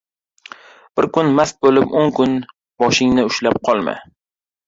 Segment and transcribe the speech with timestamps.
[0.99, 2.33] •Bir kun mast bo‘lib, o‘n kun
[2.85, 3.97] boshingni ushlab qolma.